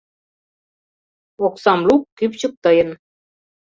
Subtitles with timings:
[1.45, 2.89] Оксам лук— кӱпчык тыйын...